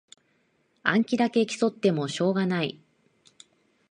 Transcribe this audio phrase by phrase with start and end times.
[0.81, 2.81] 暗記だけ競ってもしょうがない